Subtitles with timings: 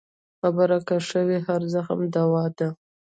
[0.39, 2.67] خبره که ښه وي، هر زخم دوا ده.